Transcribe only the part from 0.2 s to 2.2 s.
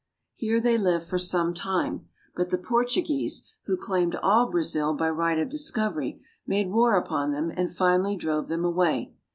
Here they Hved for some time;